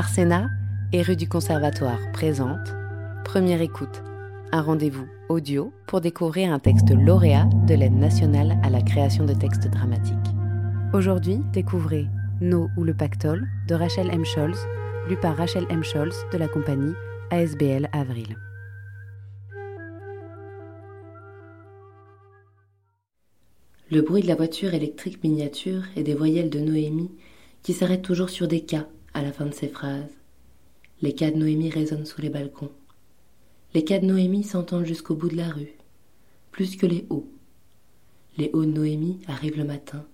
[0.00, 0.48] Arsena
[0.94, 2.74] et rue du Conservatoire présente
[3.22, 4.02] Première écoute,
[4.50, 9.34] un rendez-vous audio pour découvrir un texte lauréat de l'aide nationale à la création de
[9.34, 10.16] textes dramatiques.
[10.94, 12.06] Aujourd'hui, découvrez
[12.40, 14.24] No ou le pactole de Rachel M.
[14.24, 14.56] Scholz,
[15.06, 15.84] lu par Rachel M.
[15.84, 16.94] Scholz de la compagnie
[17.30, 18.38] ASBL Avril.
[23.90, 27.12] Le bruit de la voiture électrique miniature et des voyelles de Noémie
[27.62, 30.16] qui s'arrêtent toujours sur des cas à la fin de ses phrases.
[31.02, 32.72] Les cas de Noémie résonnent sous les balcons.
[33.74, 35.72] Les cas de Noémie s'entendent jusqu'au bout de la rue,
[36.50, 37.28] plus que les hauts.
[38.36, 40.04] Les hauts de Noémie arrivent le matin.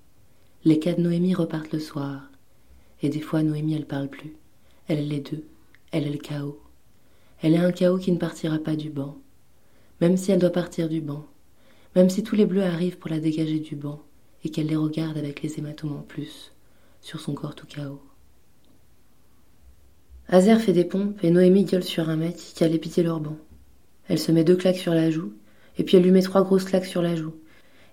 [0.64, 2.30] Les cas de Noémie repartent le soir.
[3.02, 4.34] Et des fois, Noémie, elle parle plus.
[4.88, 5.44] Elle est les deux.
[5.92, 6.60] Elle est le chaos.
[7.40, 9.16] Elle est un chaos qui ne partira pas du banc.
[10.00, 11.26] Même si elle doit partir du banc.
[11.94, 14.02] Même si tous les bleus arrivent pour la dégager du banc
[14.44, 16.52] et qu'elle les regarde avec les hématomes en plus
[17.00, 18.02] sur son corps tout chaos.
[20.28, 23.36] Azer fait des pompes et Noémie gueule sur un mec qui allait pitié leur banc.
[24.08, 25.32] Elle se met deux claques sur la joue,
[25.78, 27.34] et puis elle lui met trois grosses claques sur la joue.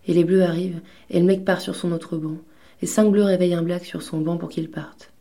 [0.08, 0.82] Et les bleus arrivent,
[1.12, 2.40] et le mec part sur son autre banc,
[2.82, 5.12] et cinq bleus réveillent un black sur son banc pour qu'il parte.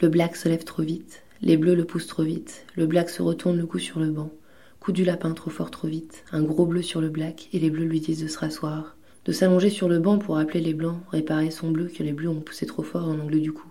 [0.00, 3.22] Le black se lève trop vite, les bleus le poussent trop vite, le black se
[3.22, 4.30] retourne le cou sur le banc,
[4.78, 7.70] coup du lapin trop fort trop vite, un gros bleu sur le black, et les
[7.70, 11.00] bleus lui disent de se rasseoir, de s'allonger sur le banc pour appeler les blancs,
[11.10, 13.66] réparer son bleu que les bleus ont poussé trop fort dans l'angle du cou.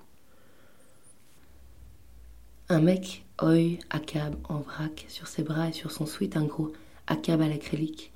[2.67, 6.73] Un mec, oi, accab en vrac, sur ses bras et sur son sweat, un gros
[7.05, 8.11] accab à l'acrylique,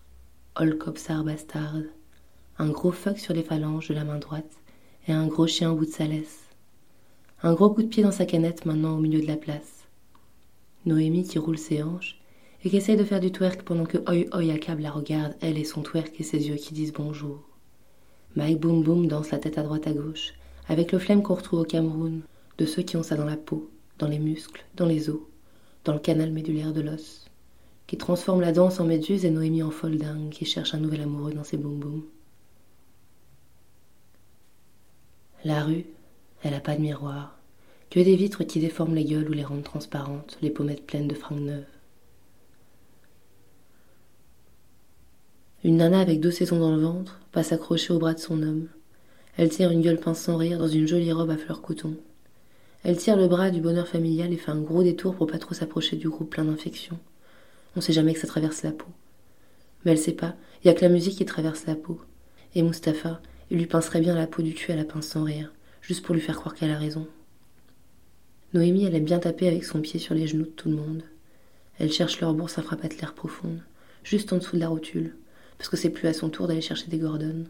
[0.56, 1.84] holcopsar bastard,
[2.58, 4.52] un gros fuck sur les phalanges de la main droite
[5.08, 6.48] et un gros chien au bout de sa laisse.
[7.44, 9.86] Un gros coup de pied dans sa canette maintenant au milieu de la place.
[10.88, 12.20] Noémie qui roule ses hanches
[12.64, 15.60] et qui essaye de faire du twerk pendant que Oi Oi Akab la regarde, elle
[15.60, 17.40] et son twerk et ses yeux qui disent bonjour.
[18.36, 20.34] Mike Boom Boom danse la tête à droite à gauche,
[20.68, 22.22] avec le flemme qu'on retrouve au Cameroun,
[22.58, 25.20] de ceux qui ont ça dans la peau, dans les muscles, dans les os,
[25.84, 27.26] dans le canal médulaire de l'os,
[27.86, 31.02] qui transforme la danse en méduse et Noémie en folle dingue qui cherche un nouvel
[31.02, 32.04] amoureux dans ses boum boum.
[35.44, 35.86] La rue,
[36.44, 37.38] elle a pas de miroir,
[37.90, 41.16] que des vitres qui déforment les gueules ou les rendent transparentes, les pommettes pleines de
[41.16, 41.66] fringues neuves.
[45.64, 48.68] Une nana avec deux saisons dans le ventre passe accrochée au bras de son homme.
[49.36, 51.98] Elle tire une gueule pince sans rire dans une jolie robe à fleurs coton.
[52.84, 55.54] Elle tire le bras du bonheur familial et fait un gros détour pour pas trop
[55.54, 56.98] s'approcher du groupe plein d'infections.
[57.76, 58.88] On sait jamais que ça traverse la peau.
[59.84, 62.00] Mais elle sait pas, il y a que la musique qui traverse la peau.
[62.56, 65.52] Et Mustapha, il lui pincerait bien la peau du cul à la pince sans rire,
[65.82, 67.08] juste pour lui faire croire qu'elle a raison.
[68.54, 71.04] Noémie, elle aime bien taper avec son pied sur les genoux de tout le monde.
[71.78, 73.62] Elle cherche leur bourse à frappe l'air profonde,
[74.04, 75.16] juste en dessous de la rotule,
[75.58, 77.46] parce que c'est plus à son tour d'aller chercher des Gordon.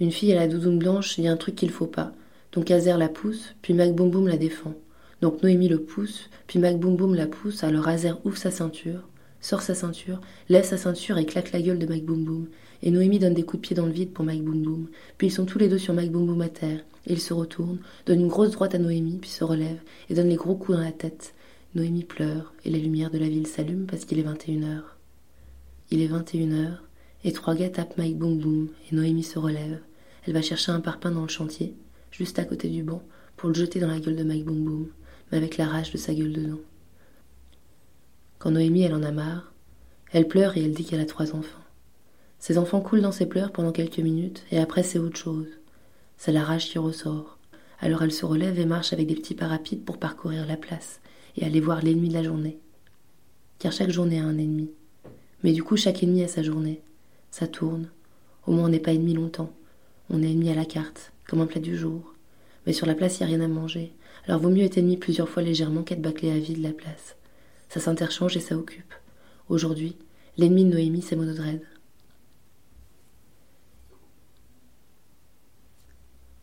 [0.00, 2.14] Une fille à la doudoune blanche dit un truc qu'il faut pas,
[2.52, 4.72] donc Azer la pousse, puis Mac Boom Boom la défend.
[5.20, 9.06] Donc Noémie le pousse, puis Mac Boom Boom la pousse, alors Azer ouvre sa ceinture,
[9.42, 12.46] sort sa ceinture, lève sa ceinture et claque la gueule de Mac Boom Boom.
[12.82, 14.86] Et Noémie donne des coups de pied dans le vide pour Mac Boom Boom.
[15.18, 16.80] Puis ils sont tous les deux sur Mac Boom Boom à terre.
[17.06, 20.30] Et ils se retournent, donnent une grosse droite à Noémie, puis se relèvent et donnent
[20.30, 21.34] les gros coups dans la tête.
[21.74, 24.96] Noémie pleure, et les lumières de la ville s'allument parce qu'il est 21 heures.
[25.90, 26.82] Il est 21 heures,
[27.22, 29.80] et trois gars tapent Mike Boom Boom, et Noémie se relève.
[30.26, 31.74] Elle va chercher un parpaing dans le chantier,
[32.10, 33.02] juste à côté du banc,
[33.36, 34.88] pour le jeter dans la gueule de Mike Boom Boom,
[35.30, 36.60] mais avec la rage de sa gueule dedans.
[38.38, 39.52] Quand Noémie, elle en a marre,
[40.12, 41.60] elle pleure et elle dit qu'elle a trois enfants.
[42.38, 45.48] Ses enfants coulent dans ses pleurs pendant quelques minutes, et après c'est autre chose.
[46.16, 47.38] C'est la rage qui ressort.
[47.80, 51.00] Alors elle se relève et marche avec des petits pas rapides pour parcourir la place,
[51.36, 52.58] et aller voir l'ennemi de la journée.
[53.58, 54.70] Car chaque journée a un ennemi.
[55.42, 56.82] Mais du coup, chaque ennemi a sa journée.
[57.30, 57.88] Ça tourne.
[58.46, 59.52] Au moins, on n'est pas ennemi longtemps.
[60.10, 62.14] On est ennemi à la carte, comme un plat du jour.
[62.66, 63.92] Mais sur la place, il n'y a rien à manger.
[64.26, 67.16] Alors vaut mieux être ennemi plusieurs fois légèrement qu'être bâclé à vide la place.
[67.68, 68.92] Ça s'interchange et ça occupe.
[69.48, 69.96] Aujourd'hui,
[70.36, 71.62] l'ennemi de Noémie, c'est Monodred.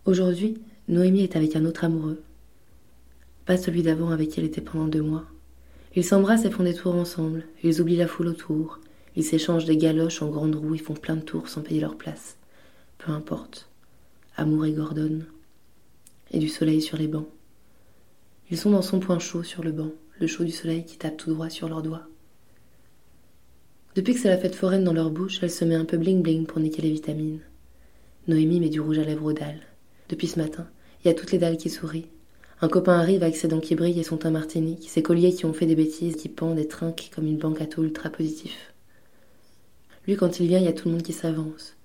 [0.05, 2.23] Aujourd'hui, Noémie est avec un autre amoureux,
[3.45, 5.25] pas celui d'avant avec qui elle était pendant deux mois.
[5.95, 7.43] Ils s'embrassent et font des tours ensemble.
[7.63, 8.79] Ils oublient la foule autour.
[9.17, 11.97] Ils s'échangent des galoches en grande roue et font plein de tours sans payer leur
[11.97, 12.36] place.
[12.97, 13.69] Peu importe.
[14.35, 15.21] Amour et Gordon.
[16.31, 17.27] Et du soleil sur les bancs.
[18.49, 21.17] Ils sont dans son point chaud sur le banc, le chaud du soleil qui tape
[21.17, 22.07] tout droit sur leurs doigts.
[23.95, 26.45] Depuis que c'est la fête foraine dans leur bouche, elle se met un peu bling-bling
[26.45, 27.41] pour niquer les vitamines.
[28.27, 29.65] Noémie met du rouge à lèvres aux dalles.
[30.09, 30.67] Depuis ce matin,
[31.03, 32.09] il y a toutes les dalles qui sourient.
[32.59, 35.45] Un copain arrive avec ses dents qui brillent et son teint martinique, ses colliers qui
[35.45, 38.73] ont fait des bêtises, qui pendent et trinquent comme une banque à taux ultra positif.
[40.07, 41.76] Lui, quand il vient, il y a tout le monde qui s'avance.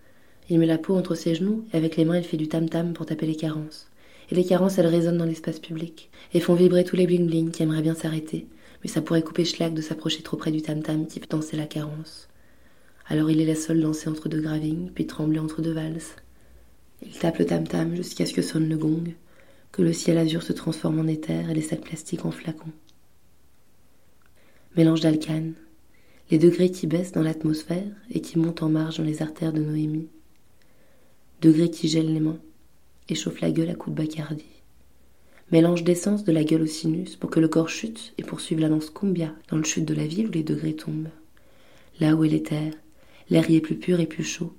[0.49, 2.93] Il met la peau entre ses genoux et avec les mains, il fait du tam-tam
[2.93, 3.89] pour taper les carences.
[4.31, 7.62] et les carences, elles résonnent dans l'espace public, et font vibrer tous les bling-bling qui
[7.62, 8.47] aimeraient bien s'arrêter,
[8.83, 11.67] mais ça pourrait couper Schlag de s'approcher trop près du tam-tam qui fait danser la
[11.67, 12.29] carence.
[13.06, 16.17] Alors il est la seule danser entre deux gravings, puis trembler entre deux valses.
[17.05, 19.15] Il tape le tam-tam jusqu'à ce que sonne le gong,
[19.71, 22.73] que le ciel azur se transforme en éther et les sacs plastiques en flacons.
[24.77, 25.55] Mélange d'alcanes,
[26.31, 29.61] les degrés qui baissent dans l'atmosphère et qui montent en marge dans les artères de
[29.61, 30.09] Noémie.
[31.43, 32.39] Degrés qui gèlent les mains,
[33.09, 34.44] échauffent la gueule à coups de bacardi.
[35.50, 38.69] Mélange d'essence de la gueule au sinus pour que le corps chute et poursuive la
[38.69, 41.09] lance cumbia dans le chute de la ville où les degrés tombent.
[41.99, 42.71] Là où est l'éther,
[43.29, 44.55] l'air y est plus pur et plus chaud.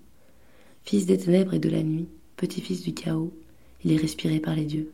[0.83, 3.31] Fils des ténèbres et de la nuit, petit-fils du chaos,
[3.85, 4.91] il est respiré par les dieux.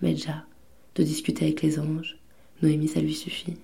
[0.00, 0.46] Medja,
[0.94, 2.16] de discuter avec les anges,
[2.62, 3.58] Noémie ça lui suffit.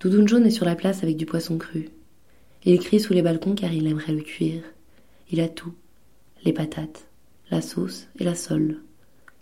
[0.00, 1.88] Doudoune jaune est sur la place avec du poisson cru.
[2.66, 4.62] Il crie sous les balcons car il aimerait le cuire.
[5.30, 5.74] Il a tout
[6.44, 7.08] les patates,
[7.50, 8.80] la sauce et la sole.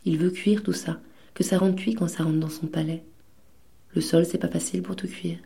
[0.06, 1.00] Il veut cuire tout ça,
[1.34, 3.04] que ça rentre cuit quand ça rentre dans son palais.
[3.94, 5.38] Le sol, c'est pas facile pour tout cuire.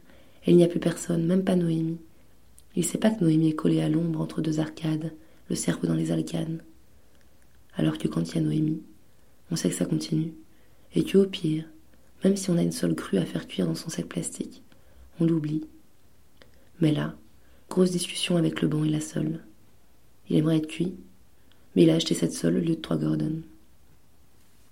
[0.46, 1.98] Et il n'y a plus personne, même pas Noémie.
[2.76, 5.12] Il sait pas que Noémie est collée à l'ombre entre deux arcades,
[5.50, 6.62] le cerveau dans les alcanes.
[7.74, 8.82] Alors que quand il y a Noémie,
[9.50, 10.34] on sait que ça continue.
[10.94, 11.64] Et que au pire,
[12.24, 14.62] même si on a une sole crue à faire cuire dans son sac plastique,
[15.18, 15.66] on l'oublie.
[16.80, 17.16] Mais là,
[17.68, 19.40] grosse discussion avec le banc et la sole.
[20.28, 20.94] Il aimerait être cuit,
[21.74, 23.42] mais il a acheté cette sole au lieu de trois Gordon.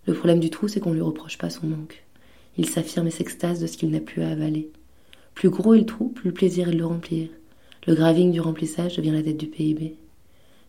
[0.06, 2.04] Le problème du trou, c'est qu'on ne lui reproche pas son manque.
[2.58, 4.70] Il s'affirme et s'extase de ce qu'il n'a plus à avaler.
[5.34, 7.28] Plus gros est le trou, plus le plaisir est de le remplir.
[7.86, 9.96] Le graving du remplissage devient la dette du PIB.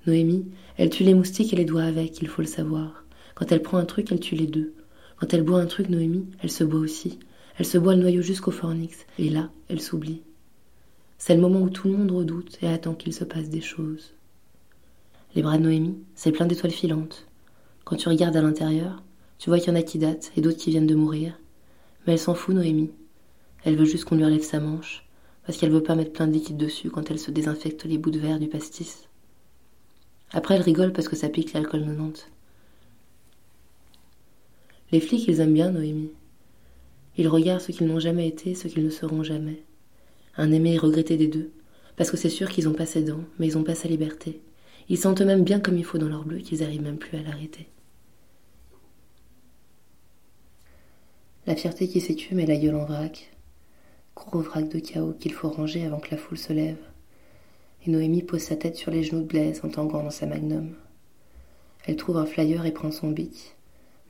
[0.06, 0.46] Noémie,
[0.78, 3.06] elle tue les moustiques et les doigts avec, il faut le savoir.
[3.36, 4.74] Quand elle prend un truc, elle tue les deux.
[5.18, 7.20] Quand elle boit un truc, Noémie, elle se boit aussi.
[7.58, 10.22] Elle se boit le noyau jusqu'au fornix, et là, elle s'oublie.
[11.18, 14.14] C'est le moment où tout le monde redoute et attend qu'il se passe des choses.
[15.38, 17.28] Les bras de Noémie, c'est plein d'étoiles filantes.
[17.84, 19.04] Quand tu regardes à l'intérieur,
[19.38, 21.40] tu vois qu'il y en a qui datent et d'autres qui viennent de mourir.
[22.08, 22.90] Mais elle s'en fout, Noémie.
[23.64, 25.08] Elle veut juste qu'on lui relève sa manche,
[25.46, 28.10] parce qu'elle veut pas mettre plein de liquide dessus quand elle se désinfecte les bouts
[28.10, 29.10] de verre du pastis.
[30.32, 32.32] Après, elle rigole parce que ça pique l'alcool 90.
[34.92, 36.14] Les flics, ils aiment bien Noémie.
[37.16, 39.62] Ils regardent ce qu'ils n'ont jamais été, ce qu'ils ne seront jamais.
[40.36, 41.52] Un aimé et regretté des deux,
[41.96, 44.42] parce que c'est sûr qu'ils ont pas ses dents, mais ils ont pas sa liberté.
[44.90, 47.22] Ils sentent même bien comme il faut dans leur bleu qu'ils arrivent même plus à
[47.22, 47.68] l'arrêter.
[51.46, 53.32] La fierté qui s'étue met la gueule en vrac.
[54.16, 56.80] Gros vrac de chaos qu'il faut ranger avant que la foule se lève.
[57.86, 60.76] Et Noémie pose sa tête sur les genoux de Blaise en tanguant dans sa magnum.
[61.86, 63.56] Elle trouve un flyer et prend son bic.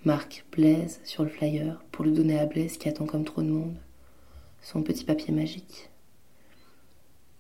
[0.03, 3.49] Marque Blaise sur le flyer pour le donner à Blaise qui attend comme trop de
[3.49, 3.75] monde.
[4.61, 5.89] Son petit papier magique.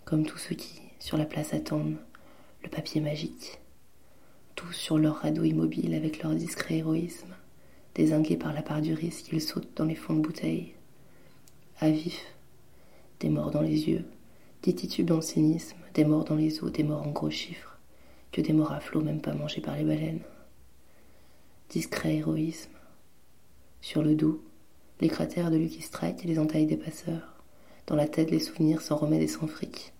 [0.05, 1.97] Comme tous ceux qui, sur la place, attendent
[2.63, 3.59] le papier magique.
[4.55, 7.35] Tous sur leur radeau immobile avec leur discret héroïsme,
[7.95, 10.73] désingués par la part du risque, ils sautent dans les fonds de bouteilles.
[11.79, 12.25] À vif,
[13.19, 14.05] des morts dans les yeux,
[14.63, 17.77] des titubants cynisme, des morts dans les eaux, des morts en gros chiffres,
[18.31, 20.21] que des morts à flot même pas mangés par les baleines.
[21.69, 22.71] Discret héroïsme.
[23.81, 24.43] Sur le dos,
[24.99, 27.35] les cratères de Lucky Strike et les entailles des passeurs.
[27.85, 29.93] Dans la tête, les souvenirs sans remède et sans fric.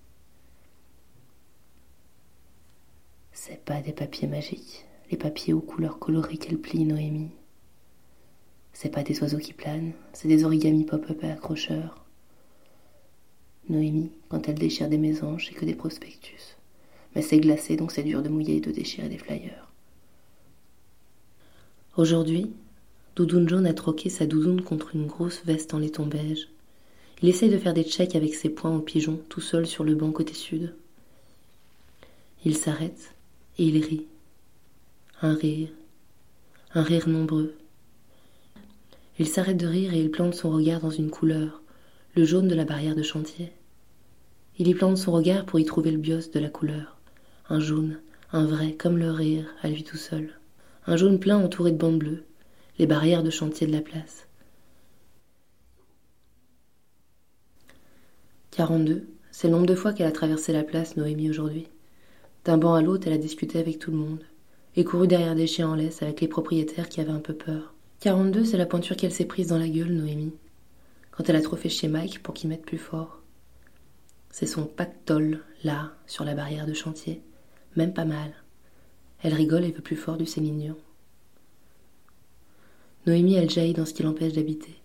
[3.39, 7.29] C'est pas des papiers magiques, les papiers aux couleurs colorées qu'elle plie, Noémie.
[8.73, 12.03] C'est pas des oiseaux qui planent, c'est des origamis pop-up à accrocheurs.
[13.69, 16.57] Noémie, quand elle déchire des mésanges, c'est que des prospectus.
[17.15, 19.71] Mais c'est glacé, donc c'est dur de mouiller et de déchirer des flyers.
[21.95, 22.51] Aujourd'hui,
[23.15, 26.49] Doudoune Jaune a troqué sa doudoune contre une grosse veste en laiton beige.
[27.21, 29.93] Il essaye de faire des checks avec ses poings au pigeon, tout seul sur le
[29.93, 30.73] banc côté sud.
[32.43, 33.13] Il s'arrête,
[33.57, 34.07] et il rit.
[35.21, 35.69] Un rire,
[36.73, 37.55] un rire nombreux.
[39.19, 41.61] Il s'arrête de rire et il plante son regard dans une couleur,
[42.15, 43.51] le jaune de la barrière de chantier.
[44.59, 46.97] Il y plante son regard pour y trouver le bios de la couleur,
[47.49, 47.99] un jaune,
[48.31, 50.39] un vrai, comme le rire, à lui tout seul.
[50.85, 52.23] Un jaune plein entouré de bandes bleues,
[52.77, 54.27] les barrières de chantier de la place.
[58.51, 61.67] 42, c'est le nombre de fois qu'elle a traversé la place, Noémie, aujourd'hui.
[62.47, 64.23] D'un banc à l'autre, elle a discuté avec tout le monde,
[64.77, 67.73] et couru derrière des chiens en laisse avec les propriétaires qui avaient un peu peur.
[67.99, 70.31] 42, c'est la pointure qu'elle s'est prise dans la gueule, Noémie,
[71.11, 73.21] quand elle a trop fait chez Mike pour qu'il mette plus fort.
[74.31, 77.21] C'est son pactole, là, sur la barrière de chantier,
[77.75, 78.31] même pas mal.
[79.23, 80.77] Elle rigole et veut plus fort du sémignon.
[83.07, 84.75] Noémie, elle jaillit dans ce qui l'empêche d'habiter.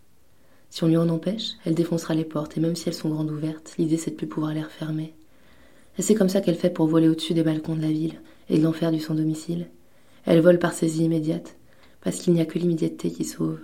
[0.68, 3.30] Si on lui en empêche, elle défoncera les portes, et même si elles sont grandes
[3.30, 5.14] ouvertes, l'idée c'est de plus pouvoir les refermer.
[5.98, 8.62] C'est comme ça qu'elle fait pour voler au-dessus des balcons de la ville et de
[8.62, 9.68] l'enfer du son domicile.
[10.24, 11.56] Elle vole par saisie immédiate,
[12.00, 13.60] parce qu'il n'y a que l'immédiateté qui sauve.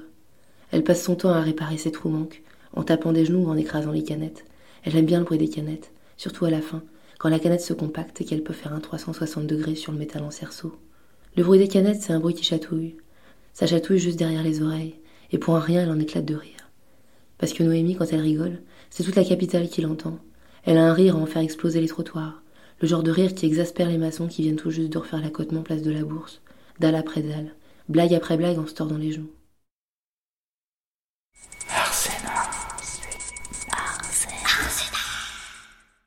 [0.71, 2.43] Elle passe son temps à réparer ses trous manques,
[2.75, 4.45] en tapant des genoux ou en écrasant les canettes.
[4.85, 6.83] Elle aime bien le bruit des canettes, surtout à la fin,
[7.19, 10.23] quand la canette se compacte et qu'elle peut faire un 360 degrés sur le métal
[10.23, 10.77] en cerceau.
[11.37, 12.97] Le bruit des canettes, c'est un bruit qui chatouille.
[13.55, 14.97] Ça chatouille juste derrière les oreilles,
[15.33, 16.71] et pour un rien, elle en éclate de rire.
[17.39, 20.19] Parce que Noémie, quand elle rigole, c'est toute la capitale qui l'entend.
[20.65, 22.43] Elle a un rire à en faire exploser les trottoirs,
[22.81, 25.63] le genre de rire qui exaspère les maçons qui viennent tout juste de refaire l'accotement
[25.63, 26.41] place de la bourse,
[26.81, 27.55] dalle après dalle,
[27.89, 29.31] blague après blague en se tordant les joues.